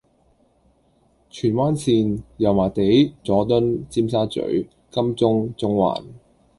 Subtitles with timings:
[1.29, 6.03] 荃灣綫：油麻地，佐敦，尖沙咀，金鐘，中環